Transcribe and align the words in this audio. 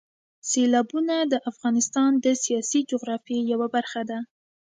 سیلابونه 0.49 1.15
د 1.31 1.33
افغانستان 1.51 2.11
د 2.25 2.27
سیاسي 2.43 2.79
جغرافیې 2.91 3.39
یوه 3.53 3.67
برخه 3.75 4.01
ده. 4.09 4.19